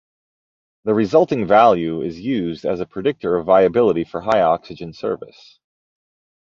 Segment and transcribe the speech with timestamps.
[0.85, 5.59] The resulting value is used as a predictor of viability for high-oxygen service.